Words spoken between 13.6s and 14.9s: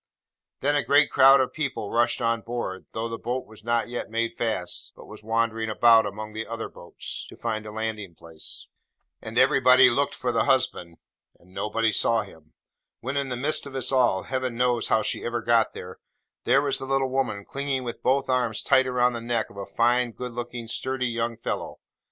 of us all—Heaven knows